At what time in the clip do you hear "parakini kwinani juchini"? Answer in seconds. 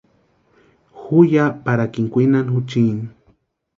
1.63-3.03